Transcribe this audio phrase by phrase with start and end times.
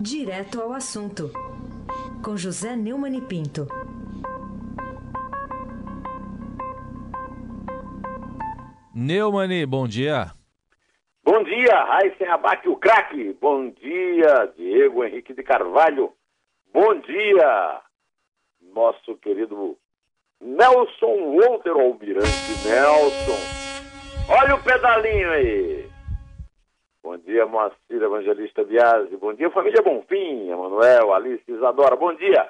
[0.00, 1.32] Direto ao assunto,
[2.24, 3.66] com José Neumann e Pinto.
[8.94, 10.30] Neumani, bom dia.
[11.24, 13.36] Bom dia, Raíssen Abac, o craque.
[13.40, 16.12] Bom dia, Diego Henrique de Carvalho.
[16.72, 17.80] Bom dia,
[18.72, 19.76] nosso querido
[20.40, 23.58] Nelson Walter Almirante Nelson.
[24.28, 25.87] Olha o pedalinho aí.
[27.02, 29.16] Bom dia, Moacir Evangelista Biasi.
[29.16, 31.96] Bom dia, família Bonfim, Emanuel, Alice, Isadora.
[31.96, 32.48] Bom dia.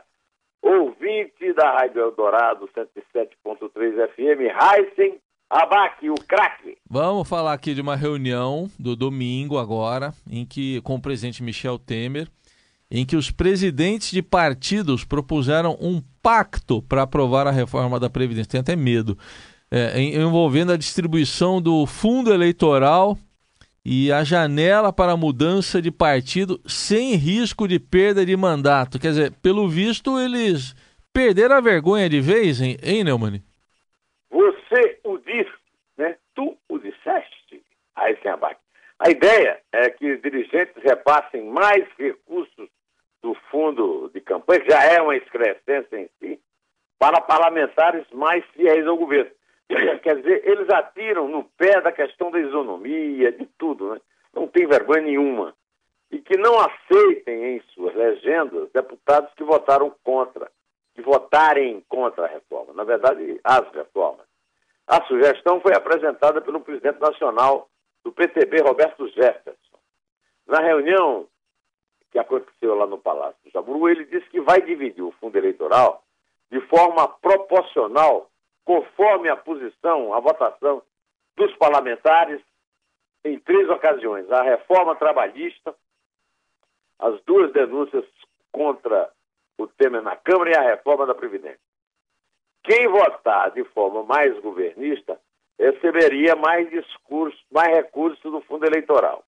[0.63, 6.77] Ouvinte da Rádio Eldorado 107.3 FM, Heisen Abac, o craque.
[6.89, 11.79] Vamos falar aqui de uma reunião do domingo agora, em que com o presidente Michel
[11.79, 12.29] Temer,
[12.91, 18.51] em que os presidentes de partidos propuseram um pacto para aprovar a reforma da Previdência.
[18.51, 19.17] Tem até medo.
[19.71, 23.17] É, envolvendo a distribuição do fundo eleitoral
[23.85, 28.99] e a janela para mudança de partido sem risco de perda de mandato.
[28.99, 30.75] Quer dizer, pelo visto, eles
[31.13, 33.43] perderam a vergonha de vez, hein, hein Neumann?
[34.31, 35.53] Você o disse,
[35.97, 36.17] né?
[36.35, 37.63] Tu o disseste,
[37.99, 38.57] Eisenbach.
[38.99, 42.69] A ideia é que dirigentes repassem mais recursos
[43.23, 46.41] do fundo de campanha, que já é uma excrescência em si,
[46.99, 49.31] para parlamentares mais fiéis ao governo.
[50.03, 54.01] Quer dizer, eles atiram no pé da questão da isonomia, de tudo, né?
[54.33, 55.55] Não tem vergonha nenhuma.
[56.11, 60.51] E que não aceitem em suas legendas deputados que votaram contra,
[60.95, 62.73] que votarem contra a reforma.
[62.73, 64.27] Na verdade, as reformas.
[64.87, 67.69] A sugestão foi apresentada pelo presidente nacional
[68.03, 69.79] do PTB, Roberto Jefferson.
[70.47, 71.27] Na reunião
[72.11, 76.03] que aconteceu lá no Palácio do Jaburu, ele disse que vai dividir o fundo eleitoral
[76.51, 78.31] de forma proporcional
[78.69, 80.83] conforme a posição, a votação
[81.35, 82.39] dos parlamentares
[83.25, 85.75] em três ocasiões: a reforma trabalhista,
[86.99, 88.05] as duas denúncias
[88.53, 89.11] contra
[89.57, 91.59] o Temer na Câmara e a reforma da Previdência.
[92.63, 95.19] Quem votar de forma mais governista
[95.59, 99.25] receberia mais discurso, mais recursos do fundo eleitoral.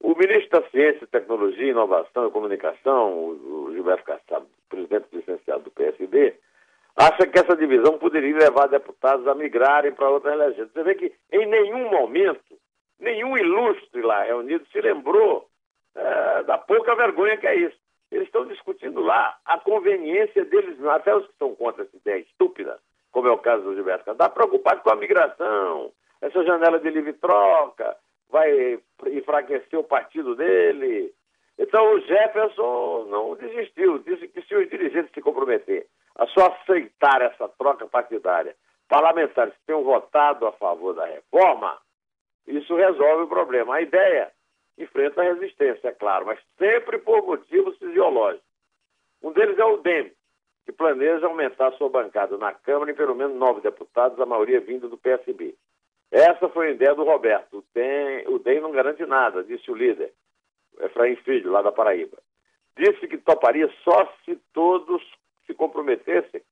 [0.00, 6.34] O ministro da Ciência, Tecnologia, Inovação e Comunicação, o Gilberto Kassab, presidente licenciado do PSD,
[6.96, 10.72] acha que essa divisão poderia levar deputados a migrarem para outras legendas.
[10.72, 12.58] Você vê que em nenhum momento,
[12.98, 15.48] nenhum ilustre lá reunido se lembrou
[15.94, 17.76] é, da pouca vergonha que é isso.
[18.10, 22.78] Eles estão discutindo lá a conveniência deles, até os que estão contra essa ideia estúpida,
[23.10, 27.14] como é o caso do Gilberto está preocupado com a migração, essa janela de livre
[27.14, 27.96] troca,
[28.30, 31.12] vai enfraquecer o partido dele.
[31.58, 35.86] Então o Jefferson não desistiu, disse que se os dirigentes se comprometer
[36.22, 38.54] a só aceitar essa troca partidária,
[38.88, 41.76] parlamentares que tenham votado a favor da reforma,
[42.46, 43.74] isso resolve o problema.
[43.74, 44.30] A ideia
[44.78, 48.46] enfrenta a resistência, é claro, mas sempre por motivos fisiológicos.
[49.20, 50.12] Um deles é o DEM,
[50.64, 54.88] que planeja aumentar sua bancada na Câmara em pelo menos nove deputados, a maioria vindo
[54.88, 55.56] do PSB.
[56.08, 57.58] Essa foi a ideia do Roberto.
[57.58, 60.12] O DEM, o DEM não garante nada, disse o líder,
[60.82, 62.18] Efraim Filho, lá da Paraíba.
[62.76, 65.02] Disse que toparia só se todos
[65.46, 66.42] se comprometessem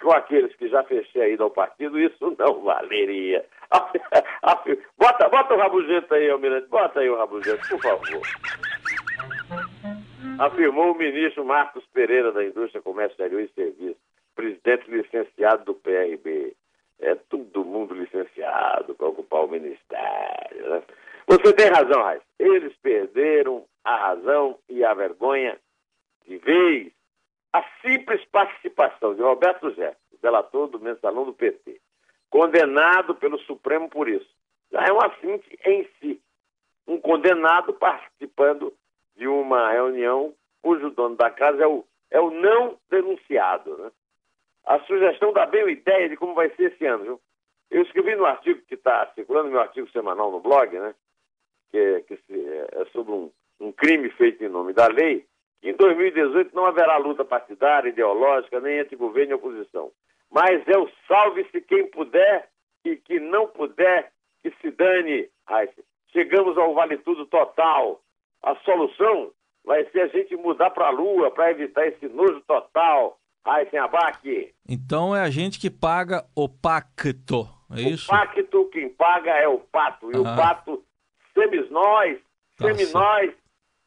[0.00, 3.44] com aqueles que já fechei a ida ao partido, isso não valeria.
[4.98, 8.20] Bota, bota o rabugento aí, Almirante, bota aí o rabugento, por favor.
[10.38, 14.02] Afirmou o ministro Marcos Pereira da Indústria, Comércio Exterior e Serviços,
[14.34, 16.54] presidente licenciado do PRB.
[17.00, 20.70] É todo mundo licenciado para ocupar o ministério.
[20.70, 20.82] Né?
[21.26, 22.22] Você tem razão, Raiz.
[22.38, 25.58] Eles perderam a razão e a vergonha
[26.26, 26.92] de vez
[27.52, 31.80] a simples participação de Roberto Jefferson, delator do mensalão do PT,
[32.28, 34.28] condenado pelo Supremo por isso,
[34.70, 36.22] já é um assunto em si.
[36.86, 38.72] Um condenado participando
[39.16, 43.76] de uma reunião cujo dono da casa é o, é o não denunciado.
[43.76, 43.90] Né?
[44.66, 47.04] A sugestão dá bem a ideia de como vai ser esse ano.
[47.04, 47.20] Viu?
[47.70, 50.94] Eu escrevi no artigo que está circulando, meu artigo semanal no blog, né?
[51.70, 52.18] que, que
[52.72, 53.30] é sobre um,
[53.60, 55.26] um crime feito em nome da lei,
[55.62, 59.90] em 2018 não haverá luta partidária, ideológica, nem entre governo e oposição.
[60.30, 62.48] Mas é o salve-se quem puder
[62.84, 64.10] e que não puder,
[64.42, 65.28] que se dane.
[66.12, 68.00] chegamos ao vale tudo total.
[68.42, 69.32] A solução
[69.64, 73.18] vai ser a gente mudar para a Lua para evitar esse nojo total.
[73.44, 74.54] Raíssen Abac.
[74.68, 78.06] Então é a gente que paga o pacto, é isso?
[78.06, 80.10] O pacto, quem paga é o pato.
[80.12, 80.84] E o pato,
[81.32, 82.18] semis nós,
[82.58, 83.32] semi nós,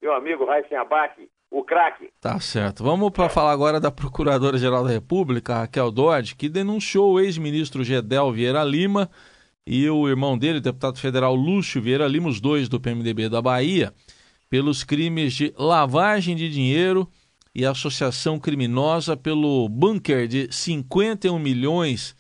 [0.02, 2.10] meu amigo Raíssen Abac, o craque.
[2.20, 2.84] Tá certo.
[2.84, 8.32] Vamos para falar agora da Procuradora-Geral da República, Raquel Dodge, que denunciou o ex-ministro Gedel
[8.32, 9.08] Vieira Lima
[9.66, 13.40] e o irmão dele, o deputado federal Lúcio Vieira Lima, os dois do PMDB da
[13.40, 13.94] Bahia,
[14.50, 17.08] pelos crimes de lavagem de dinheiro
[17.54, 22.16] e associação criminosa pelo bunker de 51 milhões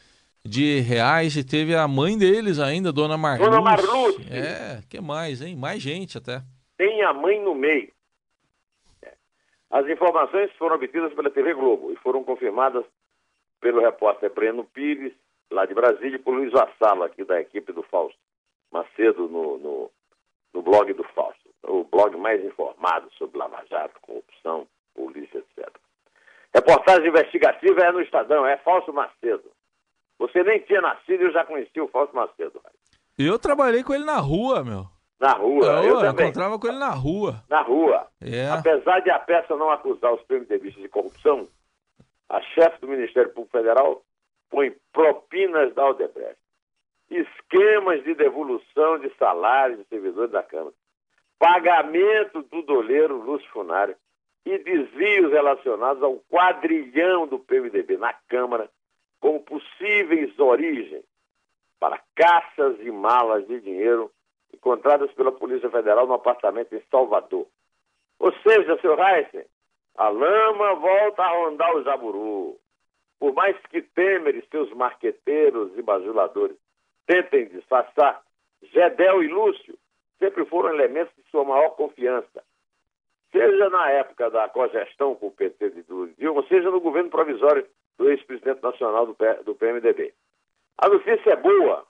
[0.45, 3.49] de reais e teve a mãe deles ainda, Dona Marluce.
[3.49, 4.27] Dona Marluce.
[4.29, 5.55] É, que mais, hein?
[5.55, 6.43] Mais gente até.
[6.77, 7.92] Tem a mãe no meio.
[9.73, 12.85] As informações foram obtidas pela TV Globo e foram confirmadas
[13.59, 15.11] pelo repórter Breno Pires,
[15.49, 18.19] lá de Brasília, e por Luiz Vassalo, aqui da equipe do Fausto
[18.71, 19.91] Macedo, no, no,
[20.53, 21.49] no blog do Fausto.
[21.63, 25.67] O blog mais informado sobre Lava Jato, corrupção, polícia, etc.
[26.53, 29.49] Reportagem investigativa é no Estadão, é Fausto Macedo.
[30.19, 32.61] Você nem tinha nascido e eu já conhecia o Fausto Macedo.
[33.17, 34.85] Eu trabalhei com ele na rua, meu.
[35.19, 36.25] Na rua, eu, eu também.
[36.25, 37.43] encontrava com ele na rua.
[37.49, 38.07] Na rua.
[38.21, 38.49] É.
[38.49, 41.47] Apesar de a peça não acusar os PMDBistas de corrupção,
[42.29, 44.01] a chefe do Ministério Público Federal
[44.49, 46.37] põe propinas da Aldebrecht,
[47.09, 50.73] esquemas de devolução de salários de servidores da Câmara,
[51.39, 53.95] pagamento do doleiro Lúcio Funário
[54.45, 58.69] e desvios relacionados ao quadrilhão do PMDB na Câmara
[59.19, 61.03] como possíveis origens
[61.79, 64.11] para caças e malas de dinheiro
[64.53, 67.47] encontradas pela Polícia Federal no apartamento em Salvador.
[68.19, 69.45] Ou seja, seu Heisen,
[69.95, 72.57] a lama volta a rondar o jaburu.
[73.19, 76.57] Por mais que Temer e seus marqueteiros e bajuladores
[77.05, 78.21] tentem disfarçar,
[78.61, 79.77] Gedel e Lúcio
[80.19, 82.43] sempre foram elementos de sua maior confiança.
[83.31, 85.83] Seja na época da cogestão com o PT de
[86.17, 87.67] Dilma, seja no governo provisório
[87.97, 90.13] do ex-presidente nacional do, PMDB.
[90.77, 91.85] A notícia é boa,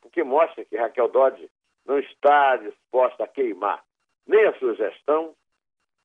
[0.00, 1.48] porque mostra que Raquel Dodge
[1.88, 3.82] não está disposta a queimar
[4.26, 5.34] nem a sua gestão,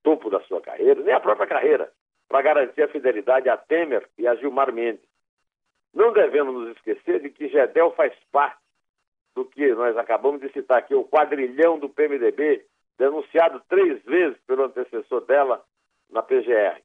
[0.01, 1.91] topo da sua carreira, nem a própria carreira,
[2.29, 5.05] para garantir a fidelidade a Temer e a Gilmar Mendes.
[5.93, 8.57] Não devemos nos esquecer de que Gedel faz parte
[9.35, 12.65] do que nós acabamos de citar aqui, o quadrilhão do PMDB,
[12.97, 15.63] denunciado três vezes pelo antecessor dela
[16.09, 16.81] na PGR,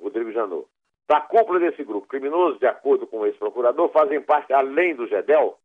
[0.00, 0.66] Rodrigo Janot.
[1.06, 5.58] Da cúpula desse grupo criminoso, de acordo com o ex-procurador, fazem parte, além do Gedel,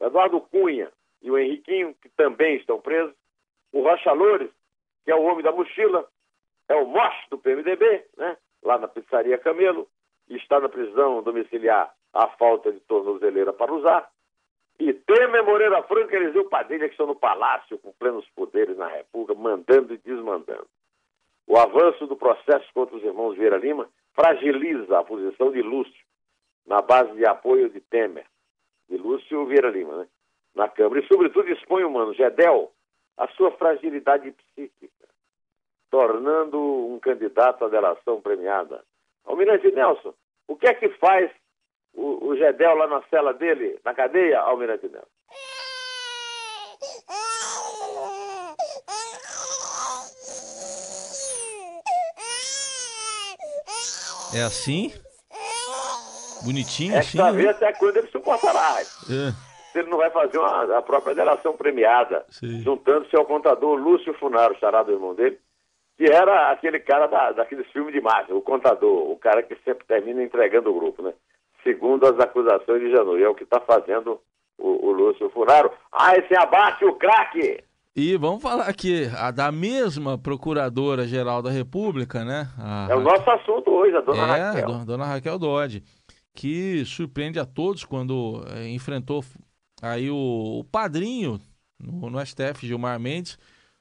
[0.00, 0.92] Eduardo Cunha
[1.22, 3.14] e o Henriquinho, que também estão presos,
[3.72, 4.50] o Rocha Loures,
[5.04, 6.08] que é o homem da mochila,
[6.68, 8.36] é o moche do PMDB, né?
[8.62, 9.88] lá na pizzaria Camelo,
[10.28, 14.10] e está na prisão domiciliar à falta de tornozeleira para usar.
[14.78, 18.88] E Temer Moreira Franco e Eliseu Padilha, que estão no palácio com plenos poderes na
[18.88, 20.66] República, mandando e desmandando.
[21.46, 26.04] O avanço do processo contra os irmãos Vieira Lima fragiliza a posição de Lúcio,
[26.66, 28.26] na base de apoio de Temer,
[28.88, 30.08] de Lúcio Vieira Lima, né?
[30.54, 31.00] Na Câmara.
[31.00, 32.72] E, sobretudo, expõe o mano Gedel
[33.16, 35.06] a sua fragilidade psíquica,
[35.90, 38.82] tornando um candidato à delação premiada.
[39.24, 40.14] Almirante Nelson,
[40.48, 41.30] o que é que faz
[41.94, 45.06] o, o Gedel lá na cela dele, na cadeia, Almirante Nelson?
[54.34, 54.90] É assim?
[56.42, 57.20] Bonitinho é assim?
[57.20, 57.32] É né?
[57.32, 58.80] ver até quando ele suportará.
[58.80, 59.51] É.
[59.72, 64.54] Se ele não vai fazer uma, a própria delação premiada, juntando-se ao contador Lúcio Funaro,
[64.58, 65.38] chará do irmão dele,
[65.96, 69.86] que era aquele cara da, daqueles filmes de máfia, o contador, o cara que sempre
[69.86, 71.14] termina entregando o grupo, né?
[71.62, 74.20] Segundo as acusações de Janui, é o que está fazendo
[74.58, 75.70] o, o Lúcio Funaro.
[75.90, 77.64] Ah, esse abate o craque!
[77.94, 82.48] E vamos falar aqui, a da mesma Procuradora-Geral da República, né?
[82.58, 84.72] A, é o nosso assunto hoje, a dona é, Raquel.
[84.72, 85.82] A dona Raquel Dodge,
[86.34, 89.22] que surpreende a todos quando é, enfrentou
[89.82, 91.40] aí o, o padrinho
[91.78, 93.36] no, no, STF, Gilmar Mendes,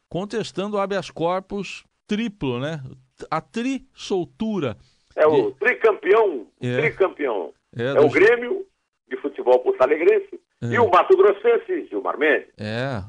[0.10, 2.84] contestando o habeas corpus triplo, né?
[3.30, 4.76] A tri-soltura.
[5.16, 6.78] É o tricampeão, é.
[6.78, 7.54] tricampeão.
[7.78, 8.06] É, é do...
[8.06, 8.66] o Grêmio
[9.08, 12.50] de futebol Porto Alegrense e o Mato Grossense, Gilmar Mendes.
[12.58, 13.04] É,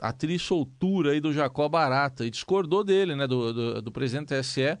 [0.00, 4.78] a soltura aí do Jacó Barata e discordou dele, né, do, do, do presidente TSE,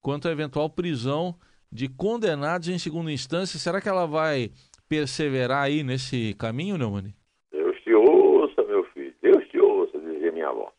[0.00, 1.34] quanto à eventual prisão
[1.70, 3.58] de condenados em segunda instância.
[3.58, 4.50] Será que ela vai
[4.88, 7.14] perseverar aí nesse caminho, Neumani?
[7.52, 10.72] Deus te ouça, meu filho, Deus te ouça, dizia minha avó.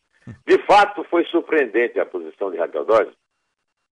[0.46, 3.12] De fato, foi surpreendente a posição de Raquel Dodge,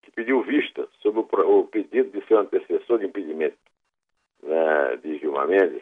[0.02, 3.58] que pediu vista sobre o, pedido de seu antecessor de impedimento
[4.44, 5.82] né, de Gilmar Mendes,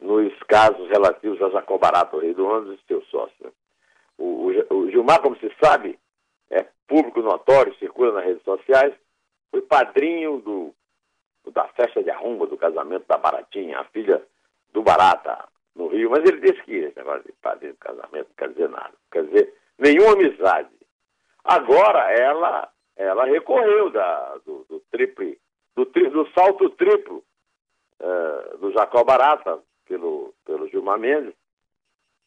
[0.00, 3.34] nos casos relativos a Jacobarato, Rei do Ônibus e seu sócio.
[3.40, 3.50] Né?
[4.18, 5.98] O, o, o, Gilmar, como se sabe,
[6.50, 8.94] é público notório, circula nas redes sociais,
[9.50, 10.74] foi padrinho do,
[11.52, 14.22] da festa de arrumba do casamento da Baratinha, a filha
[14.72, 18.36] do Barata, no Rio, mas ele disse que esse negócio de padrinho do casamento não
[18.36, 20.70] quer dizer nada, não quer dizer nenhuma amizade.
[21.44, 25.38] Agora ela, ela recorreu da, do, do triple,
[25.74, 27.22] do, tri, do salto triplo
[28.00, 31.34] uh, do Jacó Barata, pelo, pelo Gilmar Mendes,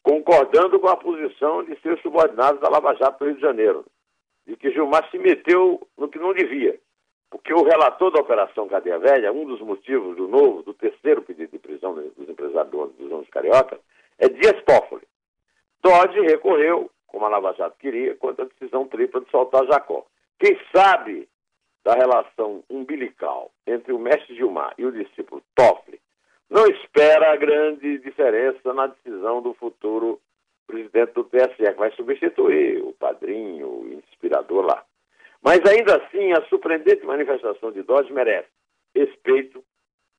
[0.02, 3.84] concordando com a posição de seus subordinados da Lava Jato do Rio de Janeiro,
[4.46, 6.80] de que Gilmar se meteu no que não devia.
[7.30, 11.52] Porque o relator da Operação Cadeia Velha, um dos motivos do novo, do terceiro pedido
[11.52, 13.78] de prisão dos empresários dos anos carioca,
[14.18, 15.06] é Dias Toffoli.
[15.82, 20.04] Dodge recorreu, como a Lava Jato queria, contra a decisão tripla de soltar Jacó.
[20.38, 21.28] Quem sabe
[21.84, 26.00] da relação umbilical entre o mestre Gilmar e o discípulo Toffoli
[26.50, 30.20] não espera grande diferença na decisão do futuro
[30.66, 34.84] presidente do TSE, que vai substituir o padrinho, o inspirador lá.
[35.42, 38.48] Mas ainda assim, a surpreendente manifestação de Dodge merece
[38.94, 39.64] respeito,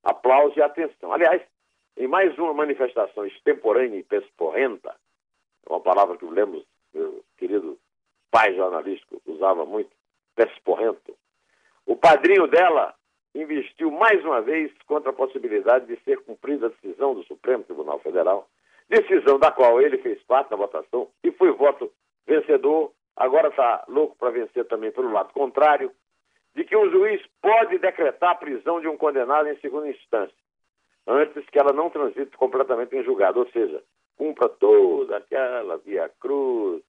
[0.04, 1.14] aplauso e atenção.
[1.14, 1.42] Aliás,
[1.98, 4.96] em mais uma manifestação extemporânea e pesporrenta,
[5.70, 7.78] uma palavra que o Lemos, meu querido
[8.32, 9.92] pai jornalístico, usava muito,
[10.36, 11.16] pesporrento,
[11.86, 12.96] o padrinho dela
[13.36, 18.00] investiu mais uma vez contra a possibilidade de ser cumprida a decisão do Supremo Tribunal
[18.00, 18.48] Federal,
[18.90, 21.92] decisão da qual ele fez parte da votação e foi voto
[22.28, 25.92] vencedor agora está louco para vencer também pelo lado contrário,
[26.56, 30.36] de que um juiz pode decretar a prisão de um condenado em segunda instância,
[31.08, 33.82] antes que ela não transite completamente em julgado, ou seja,
[34.18, 36.84] cumpra toda aquela via cruz,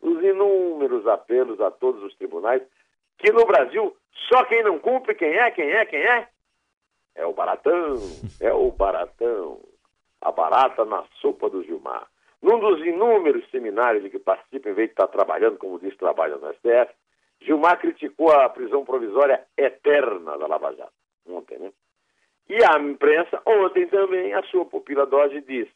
[0.00, 2.62] os inúmeros apelos a todos os tribunais,
[3.18, 3.96] que no Brasil
[4.30, 6.28] só quem não cumpre, quem é, quem é, quem é?
[7.14, 7.96] É o baratão,
[8.40, 9.60] é o baratão.
[10.20, 12.08] A barata na sopa do Gilmar.
[12.40, 16.36] Num dos inúmeros seminários de que participa, em vez de estar trabalhando, como diz, trabalha
[16.36, 16.94] no STF,
[17.40, 20.92] Gilmar criticou a prisão provisória eterna da Lava Jato,
[21.28, 21.72] ontem, né?
[22.48, 25.72] E a imprensa, ontem também, a sua pupila Doge disse.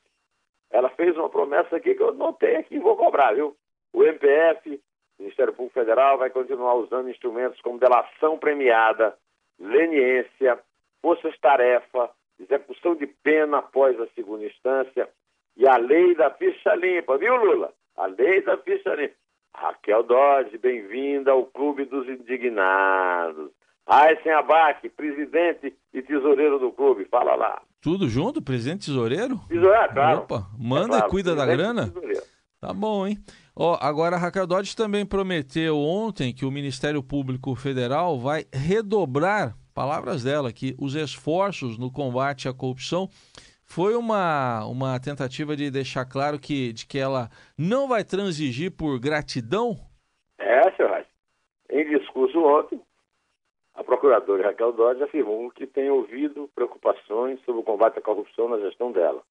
[0.71, 3.55] Ela fez uma promessa aqui que eu notei aqui e vou cobrar, viu?
[3.93, 4.81] O MPF,
[5.19, 9.17] Ministério Público Federal, vai continuar usando instrumentos como delação premiada,
[9.59, 10.59] leniência,
[11.03, 15.09] forças-tarefa, execução de pena após a segunda instância,
[15.57, 17.73] e a lei da ficha limpa, viu, Lula?
[17.97, 19.15] A lei da ficha limpa.
[19.55, 23.51] Raquel Dodge, bem-vinda ao Clube dos Indignados.
[23.87, 27.61] Aysen Abac, presidente e tesoureiro do clube, fala lá.
[27.81, 29.39] Tudo junto, presidente tesoureiro?
[29.49, 30.19] Tesoureiro, claro.
[30.21, 31.93] Opa, manda é claro, e cuida da grana?
[32.61, 33.19] Tá bom, hein?
[33.55, 39.55] Ó, agora a Raquel Dodge também prometeu ontem que o Ministério Público Federal vai redobrar,
[39.75, 43.11] palavras dela aqui, os esforços no combate à corrupção
[43.75, 49.01] foi uma, uma tentativa de deixar claro que, de que ela não vai transigir por
[49.01, 49.79] gratidão?
[50.39, 51.07] É, senhor Reis.
[51.71, 52.79] Em discurso ontem,
[53.75, 58.59] a procuradora Raquel Dodge afirmou que tem ouvido preocupações sobre o combate à corrupção na
[58.59, 59.23] gestão dela.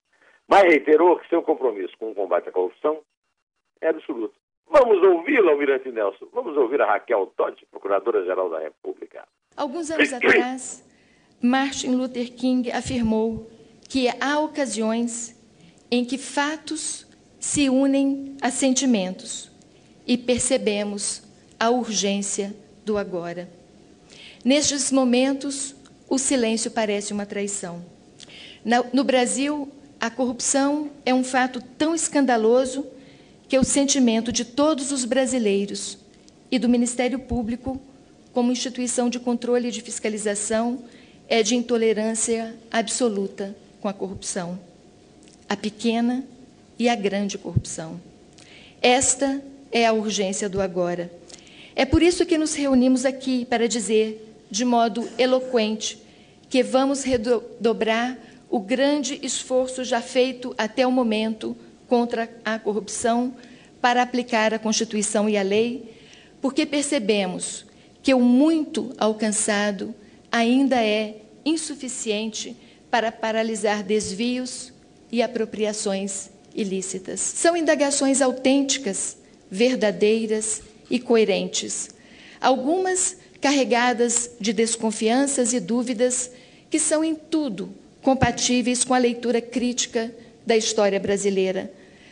[0.48, 2.98] Mas reiterou que seu compromisso com o combate à corrupção
[3.80, 4.34] é absoluto.
[4.68, 6.28] Vamos ouvi-la, Almirante Nelson.
[6.34, 9.24] Vamos ouvir a Raquel Dodge, Procuradora-Geral da República.
[9.56, 10.84] Alguns anos atrás,
[11.44, 13.51] Martin Luther King afirmou
[13.92, 15.36] que há ocasiões
[15.92, 17.06] em que fatos
[17.42, 19.52] se unem a sentimentos
[20.08, 21.24] e percebemos
[21.60, 22.56] a urgência
[22.86, 23.50] do agora.
[24.46, 25.76] Nestes momentos,
[26.08, 27.84] o silêncio parece uma traição.
[28.94, 29.70] No Brasil,
[30.00, 32.86] a corrupção é um fato tão escandaloso
[33.50, 35.98] que o sentimento de todos os brasileiros
[36.50, 37.78] e do Ministério Público,
[38.32, 40.82] como instituição de controle e de fiscalização,
[41.28, 44.60] é de intolerância absoluta com a corrupção,
[45.50, 46.24] a pequena
[46.78, 48.00] e a grande corrupção.
[48.82, 51.12] Esta é a urgência do agora.
[51.76, 56.02] É por isso que nos reunimos aqui para dizer, de modo eloquente,
[56.50, 58.18] que vamos redobrar
[58.50, 61.56] o grande esforço já feito até o momento
[61.88, 63.34] contra a corrupção
[63.82, 65.96] para aplicar a Constituição e a lei,
[66.42, 67.66] porque percebemos
[68.04, 69.96] que o muito alcançado
[70.32, 72.56] ainda é insuficiente
[72.92, 74.74] para paralisar desvios
[75.10, 77.22] e apropriações ilícitas.
[77.22, 79.18] São indagações autênticas,
[79.50, 81.90] verdadeiras e coerentes.
[82.40, 86.30] Algumas carregadas de desconfianças e dúvidas
[86.70, 90.14] que são em tudo compatíveis com a leitura crítica
[90.46, 91.72] da história brasileira,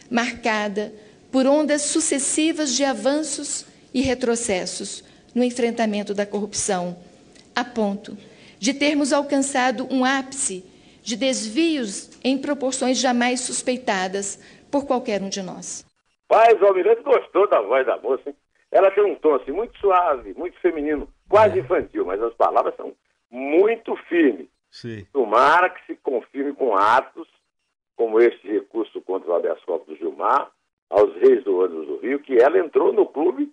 [0.09, 0.93] marcada
[1.31, 6.97] por ondas sucessivas de avanços e retrocessos no enfrentamento da corrupção,
[7.55, 8.17] a ponto
[8.59, 10.63] de termos alcançado um ápice
[11.01, 14.37] de desvios em proporções jamais suspeitadas
[14.69, 15.85] por qualquer um de nós.
[16.27, 18.35] Paz, o Almirante gostou da voz da moça, hein?
[18.71, 21.61] Ela tem um tom assim, muito suave, muito feminino, quase é.
[21.61, 22.93] infantil, mas as palavras são
[23.31, 24.47] muito firmes.
[24.69, 25.07] Sim.
[25.11, 27.27] Tomara que se confirme com atos,
[27.95, 30.51] como este recurso contra o habeas corpus do Gilmar,
[30.89, 33.51] aos reis do ônibus do Rio, que ela entrou no clube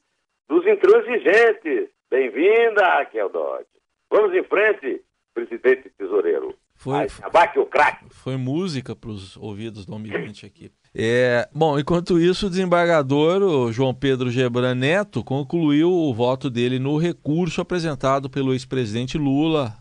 [0.48, 1.88] dos intransigentes.
[2.10, 3.66] Bem-vinda, Raquel Dodge.
[4.10, 5.02] Vamos em frente,
[5.34, 6.54] presidente tesoureiro.
[6.74, 8.04] Foi, abaque o craque.
[8.10, 10.70] Foi música para os ouvidos do almirante aqui.
[10.94, 16.78] É, bom, enquanto isso, o desembargador o João Pedro Gebran Neto concluiu o voto dele
[16.78, 19.74] no recurso apresentado pelo ex-presidente Lula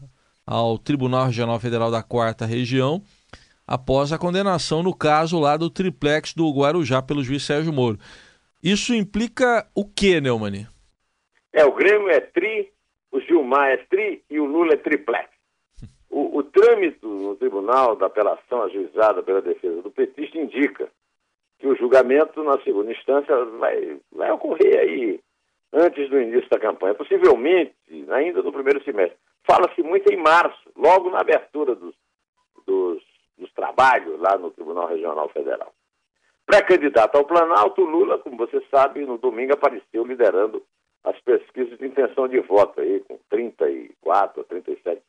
[0.45, 3.01] ao Tribunal Regional Federal da Quarta Região
[3.67, 7.97] após a condenação no caso lá do triplex do Guarujá pelo juiz Sérgio Moro.
[8.61, 10.67] Isso implica o que, Neumann?
[11.53, 12.71] É, o Grêmio é tri,
[13.15, 15.29] o Gilmar é tri e o Lula é triplex.
[16.09, 16.43] O, o
[17.03, 20.89] no tribunal da apelação ajuizada pela defesa do petista indica
[21.57, 25.19] que o julgamento na segunda instância vai, vai ocorrer aí
[25.71, 27.73] antes do início da campanha, possivelmente
[28.09, 29.17] ainda no primeiro semestre.
[29.43, 31.95] Fala-se muito em março, logo na abertura dos,
[32.65, 33.01] dos,
[33.37, 35.73] dos trabalhos lá no Tribunal Regional Federal.
[36.45, 40.61] Pré-candidato ao Planalto, Lula, como você sabe, no domingo apareceu liderando
[41.05, 45.01] as pesquisas de intenção de voto aí, com 34% a 37%.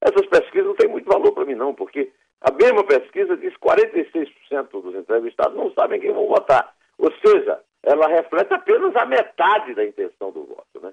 [0.00, 3.60] Essas pesquisas não têm muito valor para mim, não, porque a mesma pesquisa diz que
[3.60, 6.74] 46% dos entrevistados não sabem quem vão votar.
[6.98, 10.92] Ou seja, ela reflete apenas a metade da intenção do voto, né?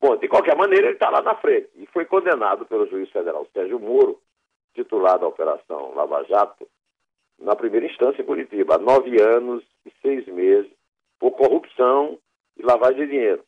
[0.00, 3.46] Bom, de qualquer maneira, ele está lá na frente e foi condenado pelo juiz federal
[3.52, 4.18] Sérgio Moro,
[4.74, 6.66] titular da Operação Lava Jato,
[7.38, 10.70] na primeira instância em Curitiba, há nove anos e seis meses,
[11.18, 12.18] por corrupção
[12.56, 13.44] e lavagem de dinheiro.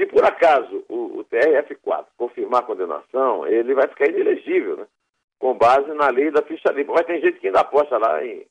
[0.00, 4.86] Se por acaso o, o TRF4 confirmar a condenação, ele vai ficar inelegível, né?
[5.38, 6.94] com base na lei da ficha limpa.
[6.94, 8.46] Mas tem gente que ainda aposta lá em.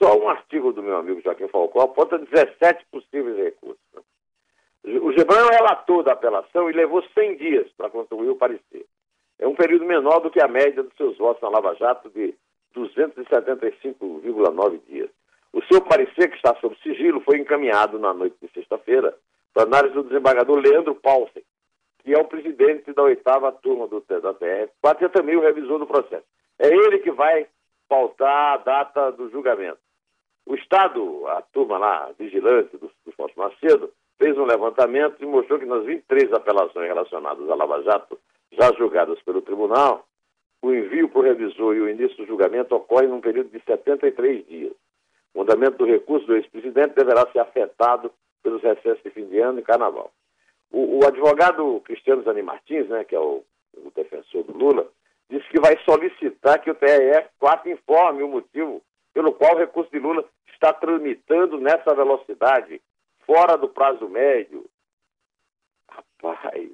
[0.00, 3.82] Só um artigo do meu amigo Joaquim Falcão aponta 17 possíveis recursos.
[3.92, 4.00] Né?
[5.00, 8.86] O Gebran é o relator da apelação e levou 100 dias para construir o parecer.
[9.40, 12.32] É um período menor do que a média dos seus votos na Lava Jato de
[12.76, 15.10] 275,9 dias.
[15.52, 19.12] O seu parecer, que está sob sigilo, foi encaminhado na noite de sexta-feira
[19.54, 21.44] para análise do desembargador Leandro Paulsen,
[22.00, 24.68] que é o presidente da oitava turma do, da TR,
[25.12, 26.26] também o revisor do processo.
[26.58, 27.46] É ele que vai
[27.88, 29.78] pautar a data do julgamento.
[30.46, 35.64] O Estado, a turma lá, vigilante do, do Macedo, fez um levantamento e mostrou que
[35.64, 38.18] nas 23 apelações relacionadas à Lava Jato,
[38.52, 40.04] já julgadas pelo tribunal,
[40.62, 44.46] o envio para o revisor e o início do julgamento ocorrem num período de 73
[44.46, 44.72] dias.
[45.34, 48.10] O andamento do recurso do ex-presidente deverá ser afetado
[48.44, 50.12] pelos recessos de fim de ano e carnaval.
[50.70, 53.42] O, o advogado Cristiano Zani Martins, né, que é o,
[53.76, 54.86] o, defensor do Lula,
[55.30, 59.98] disse que vai solicitar que o TRF4 informe o motivo pelo qual o recurso de
[59.98, 62.80] Lula está tramitando nessa velocidade,
[63.26, 64.64] fora do prazo médio.
[65.88, 66.68] Rapaz,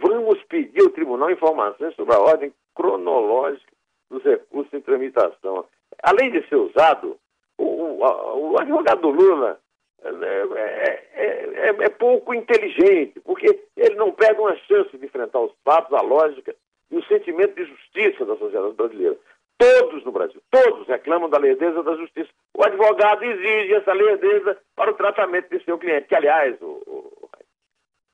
[0.00, 3.72] vamos pedir ao tribunal informações sobre a ordem cronológica
[4.08, 5.66] dos recursos em tramitação.
[6.02, 7.18] Além de ser usado,
[7.58, 9.60] o, o, o advogado do Lula
[10.04, 15.52] é, é, é, é, pouco inteligente, porque ele não pega uma chance de enfrentar os
[15.64, 16.54] fatos, a lógica
[16.90, 19.16] e o sentimento de justiça da sociedade brasileira.
[19.56, 22.28] Todos no Brasil, todos reclamam da lerdeza da justiça.
[22.52, 27.28] O advogado exige essa lerdeza para o tratamento de seu cliente, que, aliás, o, o,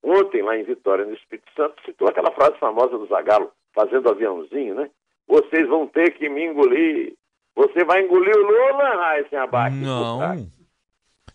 [0.02, 4.74] ontem, lá em Vitória, no Espírito Santo, citou aquela frase famosa do Zagalo, fazendo aviãozinho,
[4.74, 4.90] né?
[5.26, 7.14] Vocês vão ter que me engolir.
[7.54, 9.74] Você vai engolir o Lula, Raíssa Abac?
[9.74, 10.18] Não.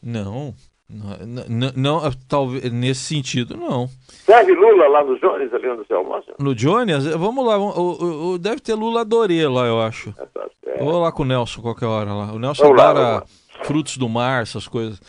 [0.03, 0.53] Não,
[0.89, 3.89] não, não, talvez nesse sentido não.
[4.25, 6.33] Serve Lula lá no Jones, ali onde você almoça?
[6.37, 7.05] No Jones?
[7.05, 10.13] Vamos lá, o, o, deve ter Lula Dorê lá, eu acho.
[10.17, 10.43] É, tá
[10.79, 12.33] Vou lá com o Nelson qualquer hora lá.
[12.33, 13.23] O Nelson vamos adora lá,
[13.63, 15.01] frutos do mar, essas coisas.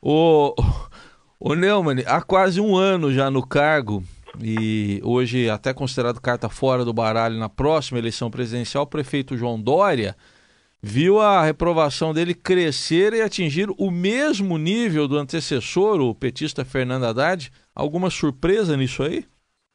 [0.00, 0.54] O,
[1.40, 4.02] o Neumann, há quase um ano já no cargo,
[4.40, 9.60] e hoje até considerado carta fora do baralho na próxima eleição presidencial, o prefeito João
[9.60, 10.14] Dória
[10.82, 17.04] viu a reprovação dele crescer e atingir o mesmo nível do antecessor, o petista Fernando
[17.04, 17.50] Haddad.
[17.74, 19.24] Alguma surpresa nisso aí?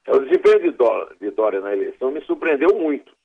[0.06, 3.16] É, o desempenho de Dória, de Dória na eleição me surpreendeu muito.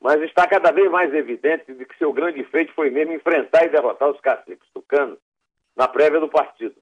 [0.00, 3.70] Mas está cada vez mais evidente de que seu grande feito foi mesmo enfrentar e
[3.70, 5.18] derrotar os caciques tucanos
[5.74, 6.74] na prévia do partido,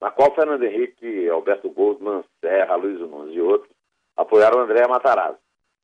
[0.00, 3.70] na qual Fernando Henrique, Alberto Goldman, Serra, Luiz Nunes e outros
[4.16, 5.38] apoiaram André Matarazzo.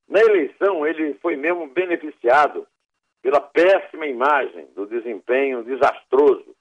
[0.08, 2.66] Na eleição, ele foi mesmo beneficiado
[3.26, 6.54] pela péssima imagem do desempenho desastroso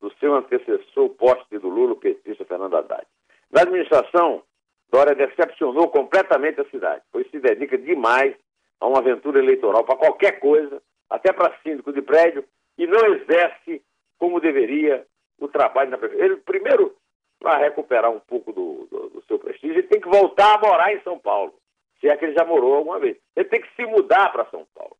[0.00, 3.04] do seu antecessor poste do Lula, o petista Fernando Haddad.
[3.50, 4.40] Na administração,
[4.92, 8.32] Dória decepcionou completamente a cidade, pois se dedica demais
[8.80, 12.44] a uma aventura eleitoral para qualquer coisa, até para síndico de prédio,
[12.78, 13.82] e não exerce
[14.16, 15.04] como deveria
[15.40, 16.26] o trabalho na prefeitura.
[16.26, 16.94] Ele, primeiro,
[17.40, 20.94] para recuperar um pouco do, do, do, seu prestígio, ele tem que voltar a morar
[20.94, 21.52] em São Paulo,
[21.98, 23.16] se é que ele já morou alguma vez.
[23.34, 24.96] Ele tem que se mudar para São Paulo.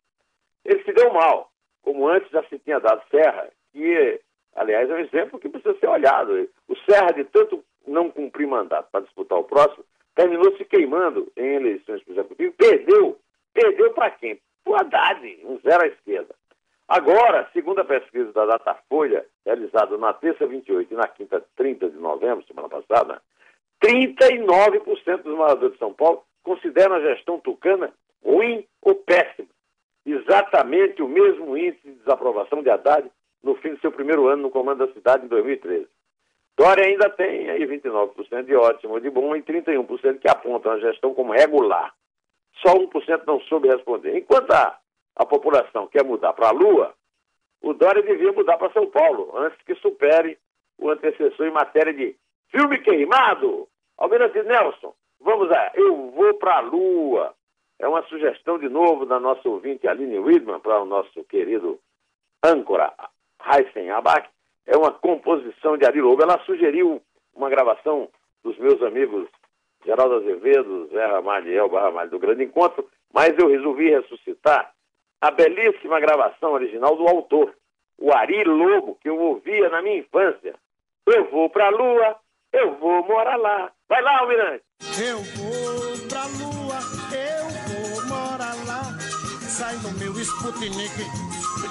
[0.65, 1.51] Ele se deu mal,
[1.83, 4.21] como antes já se tinha dado Serra, que,
[4.55, 6.49] aliás, é um exemplo que precisa ser olhado.
[6.69, 11.55] O Serra, de tanto não cumprir mandato para disputar o próximo, terminou se queimando em
[11.57, 13.19] eleições para o executivo, perdeu.
[13.53, 14.41] Perdeu para quem?
[14.65, 16.35] Para o Haddad, um zero à esquerda.
[16.89, 21.97] Agora, segundo a pesquisa da Datafolha, realizada na terça 28 e na quinta 30 de
[21.97, 23.23] novembro, semana passada,
[23.83, 29.49] 39% dos moradores de São Paulo consideram a gestão tucana ruim ou péssima.
[30.07, 33.11] Exatamente o mesmo índice de desaprovação de Haddad
[33.43, 35.87] no fim do seu primeiro ano no comando da cidade em 2013.
[36.57, 41.13] Dória ainda tem aí 29% de ótimo, de bom e 31% que apontam a gestão
[41.13, 41.93] como regular.
[42.63, 44.17] Só 1% não soube responder.
[44.17, 44.79] Enquanto a,
[45.17, 46.95] a população quer mudar para a Lua,
[47.61, 50.39] o Dória devia mudar para São Paulo, antes que supere
[50.79, 52.15] o antecessor em matéria de
[52.51, 53.69] filme queimado.
[53.99, 57.35] Almirante Nelson, vamos lá, eu vou para a Lua.
[57.79, 61.79] É uma sugestão de novo da nossa ouvinte Aline Widman para o nosso querido
[62.43, 62.93] âncora
[63.45, 64.29] Heisen Abac
[64.67, 66.23] é uma composição de Ari Lobo.
[66.23, 67.03] Ela sugeriu
[67.35, 68.09] uma gravação
[68.43, 69.29] dos meus amigos
[69.85, 74.73] Geraldo Azevedo, Zé Ramalho e Elba Ramalho do Grande Encontro, mas eu resolvi ressuscitar
[75.21, 77.55] a belíssima gravação original do autor,
[77.99, 80.55] o Ari Lobo, que eu ouvia na minha infância.
[81.07, 82.17] Eu vou pra lua,
[82.53, 83.71] eu vou morar lá.
[83.89, 84.65] Vai lá, Almirante!
[84.99, 86.54] Eu vou pra lua,
[89.57, 90.97] Sai no meu Sputnik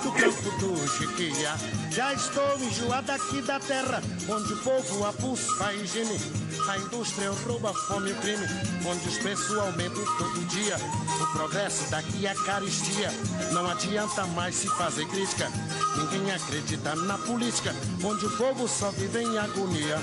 [0.03, 1.53] do campo do Chiquia.
[1.91, 6.17] Já estou enjoado aqui da terra, onde o povo abusa a higiene.
[6.69, 8.45] A indústria rouba fome e crime,
[8.85, 10.77] onde os preços aumentam todo dia.
[11.21, 13.11] O progresso daqui é caristia,
[13.51, 15.51] não adianta mais se fazer crítica.
[15.97, 19.99] Ninguém acredita na política, onde o povo só vive em agonia.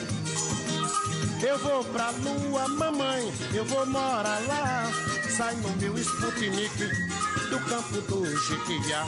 [1.42, 4.92] Eu vou pra lua, mamãe, eu vou morar lá.
[5.34, 6.90] Sai no meu Sputnik
[7.50, 9.04] do campo do Jequiá.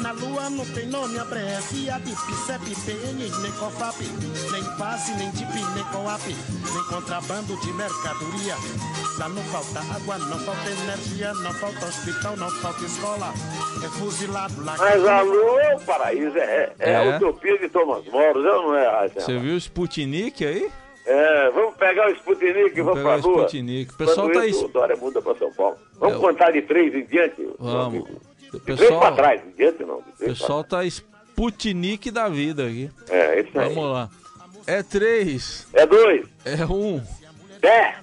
[0.00, 4.04] Na lua não tem nome abreviado, PICEP, PN, nem COFAP,
[4.52, 8.54] nem base, nem DIP, nem COAP, nem contrabando de mercadoria.
[9.18, 13.32] Lá não falta água, não falta energia, não falta hospital, não falta escola.
[13.82, 14.76] É fuzilado lá.
[14.78, 16.96] Mas a lua é o paraíso, é, é, é.
[16.96, 19.08] a utopia de Thomas Moros, eu não é?
[19.08, 20.70] Você viu o Sputnik aí?
[21.10, 23.46] É, vamos pegar o Sputnik e vamos, vamos pra rua.
[23.46, 23.94] Sputnik.
[23.94, 25.78] O pessoal Quando tá isso, o Dória muda pra São Paulo.
[25.98, 27.48] Vamos é, contar de três em diante?
[27.58, 28.04] Vamos.
[28.52, 30.00] De pessoal, três pra trás, em diante não.
[30.00, 32.90] O pessoal tá Sputnik da vida aqui.
[33.08, 33.74] É, isso aí.
[33.74, 34.10] Vamos lá.
[34.66, 35.66] É três.
[35.72, 36.26] É dois.
[36.44, 37.02] É um.
[37.62, 37.94] É.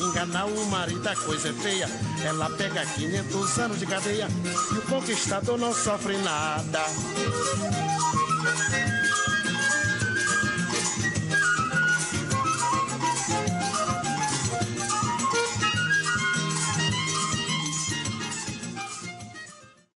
[0.00, 1.86] Enganar o marido, a coisa é feia.
[2.24, 4.26] Ela pega 500 anos de cadeia
[4.74, 6.80] e o conquistador não sofre nada.